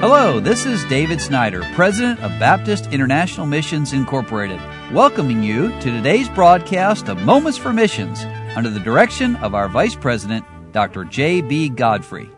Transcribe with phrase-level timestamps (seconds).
[0.00, 4.60] Hello, this is David Snyder, President of Baptist International Missions Incorporated,
[4.92, 8.22] welcoming you to today's broadcast of Moments for Missions
[8.54, 11.02] under the direction of our Vice President, Dr.
[11.02, 11.70] J.B.
[11.70, 12.30] Godfrey.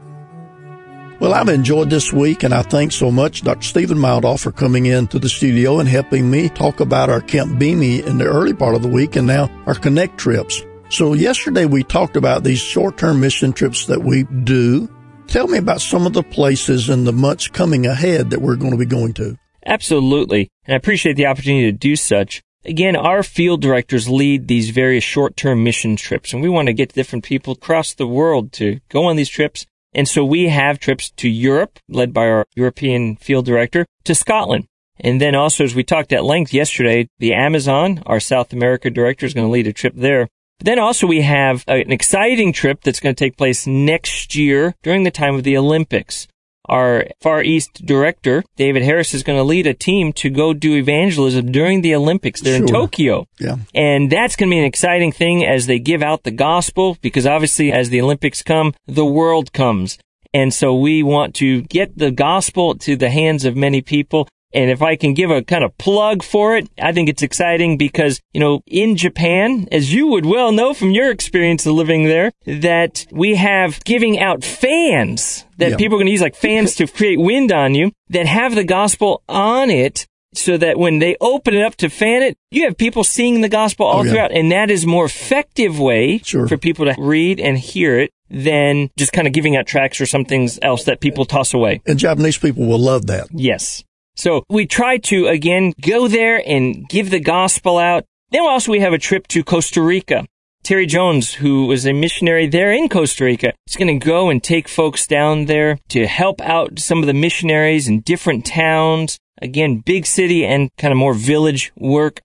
[1.20, 3.60] Well, I've enjoyed this week, and I thank so much Dr.
[3.60, 8.06] Stephen Maldoff for coming into the studio and helping me talk about our Camp BIMI
[8.06, 10.62] in the early part of the week and now our Connect trips.
[10.88, 14.88] So yesterday we talked about these short-term mission trips that we do.
[15.30, 18.72] Tell me about some of the places and the months coming ahead that we're going
[18.72, 19.38] to be going to.
[19.64, 20.50] Absolutely.
[20.66, 22.42] And I appreciate the opportunity to do such.
[22.64, 26.92] Again, our field directors lead these various short-term mission trips, and we want to get
[26.92, 31.10] different people across the world to go on these trips and so we have trips
[31.16, 34.66] to Europe, led by our European field director, to Scotland.
[35.00, 39.26] And then also, as we talked at length yesterday, the Amazon, our South America director,
[39.26, 40.28] is going to lead a trip there.
[40.60, 44.74] But then also we have an exciting trip that's going to take place next year
[44.82, 46.28] during the time of the Olympics
[46.70, 50.76] our Far East director, David Harris, is going to lead a team to go do
[50.76, 52.40] evangelism during the Olympics.
[52.40, 52.66] They're sure.
[52.66, 53.26] in Tokyo.
[53.38, 53.56] Yeah.
[53.74, 57.26] And that's going to be an exciting thing as they give out the gospel because
[57.26, 59.98] obviously as the Olympics come, the world comes.
[60.32, 64.28] And so we want to get the gospel to the hands of many people.
[64.52, 67.76] And if I can give a kind of plug for it, I think it's exciting
[67.76, 72.04] because, you know, in Japan, as you would well know from your experience of living
[72.04, 76.74] there, that we have giving out fans that people are going to use like fans
[76.76, 81.16] to create wind on you that have the gospel on it so that when they
[81.20, 84.10] open it up to fan it, you have people seeing the gospel all oh, yeah.
[84.12, 84.32] throughout.
[84.32, 86.46] And that is more effective way sure.
[86.46, 90.06] for people to read and hear it than just kind of giving out tracks or
[90.06, 91.82] something else that people toss away.
[91.86, 93.28] And Japanese people will love that.
[93.32, 93.82] Yes.
[94.20, 98.04] So we try to, again, go there and give the gospel out.
[98.30, 100.26] Then also we have a trip to Costa Rica.
[100.62, 104.42] Terry Jones, who was a missionary there in Costa Rica, is going to go and
[104.42, 109.18] take folks down there to help out some of the missionaries in different towns.
[109.40, 112.20] Again, big city and kind of more village work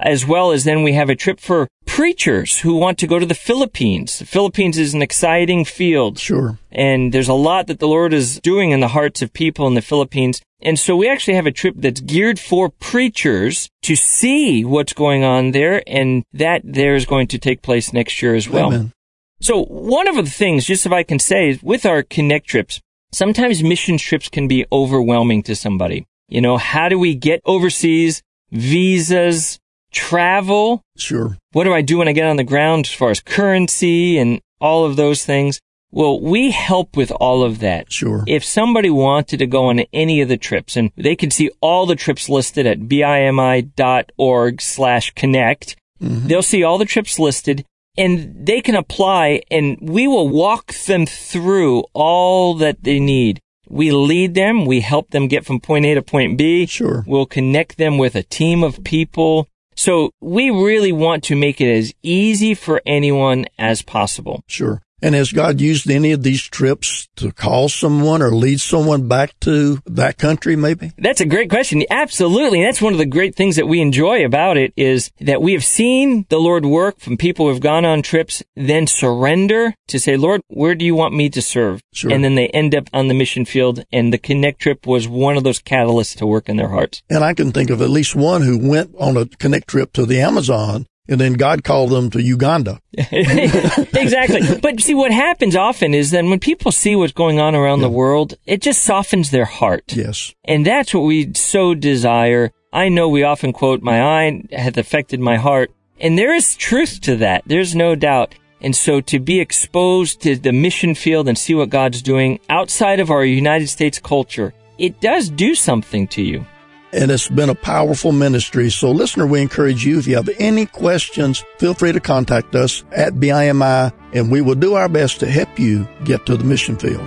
[0.00, 3.26] as well as then we have a trip for preachers who want to go to
[3.26, 4.18] the Philippines.
[4.18, 6.18] The Philippines is an exciting field.
[6.18, 6.58] Sure.
[6.72, 9.74] And there's a lot that the Lord is doing in the hearts of people in
[9.74, 10.40] the Philippines.
[10.62, 15.24] And so we actually have a trip that's geared for preachers to see what's going
[15.24, 15.82] on there.
[15.86, 18.68] And that there is going to take place next year as well.
[18.68, 18.92] Amen.
[19.40, 22.80] So one of the things, just if I can say, is with our connect trips,
[23.12, 26.06] sometimes mission trips can be overwhelming to somebody.
[26.28, 28.22] You know, how do we get overseas?
[28.52, 29.58] Visas,
[29.90, 30.82] travel.
[30.96, 31.36] Sure.
[31.52, 34.40] What do I do when I get on the ground as far as currency and
[34.60, 35.60] all of those things?
[35.92, 37.92] Well, we help with all of that.
[37.92, 38.22] Sure.
[38.26, 41.84] If somebody wanted to go on any of the trips, and they can see all
[41.84, 46.28] the trips listed at bimi.org slash connect, mm-hmm.
[46.28, 47.64] they'll see all the trips listed
[47.98, 53.40] and they can apply and we will walk them through all that they need.
[53.68, 54.66] We lead them.
[54.66, 56.66] We help them get from point A to point B.
[56.66, 57.04] Sure.
[57.06, 59.46] We'll connect them with a team of people.
[59.80, 64.44] So we really want to make it as easy for anyone as possible.
[64.46, 64.82] Sure.
[65.02, 69.38] And has God used any of these trips to call someone or lead someone back
[69.40, 70.92] to that country, maybe?
[70.98, 71.82] That's a great question.
[71.90, 72.62] Absolutely.
[72.62, 75.64] That's one of the great things that we enjoy about it is that we have
[75.64, 80.16] seen the Lord work from people who have gone on trips, then surrender to say,
[80.16, 81.82] Lord, where do you want me to serve?
[81.92, 82.12] Sure.
[82.12, 83.84] And then they end up on the mission field.
[83.92, 87.02] And the Connect trip was one of those catalysts to work in their hearts.
[87.08, 90.06] And I can think of at least one who went on a Connect trip to
[90.06, 92.80] the Amazon and then God called them to Uganda.
[92.92, 94.40] exactly.
[94.62, 97.88] But see, what happens often is then when people see what's going on around yeah.
[97.88, 99.92] the world, it just softens their heart.
[99.94, 100.32] Yes.
[100.44, 102.52] And that's what we so desire.
[102.72, 105.72] I know we often quote, my eye hath affected my heart.
[105.98, 107.42] And there is truth to that.
[107.44, 108.36] There's no doubt.
[108.60, 113.00] And so to be exposed to the mission field and see what God's doing outside
[113.00, 116.46] of our United States culture, it does do something to you
[116.92, 118.70] and it's been a powerful ministry.
[118.70, 122.84] So, listener, we encourage you if you have any questions, feel free to contact us
[122.92, 126.76] at BIMI, and we will do our best to help you get to the mission
[126.76, 127.04] field.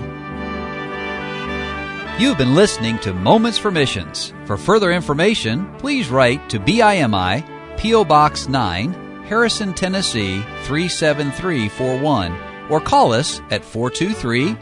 [2.20, 4.34] You've been listening to Moments for Missions.
[4.46, 7.44] For further information, please write to BIMI,
[7.78, 8.06] P.O.
[8.06, 8.94] Box 9,
[9.24, 12.38] Harrison, Tennessee 37341,
[12.70, 14.56] or call us at 423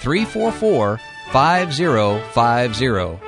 [0.00, 1.00] 344
[1.32, 3.27] 5050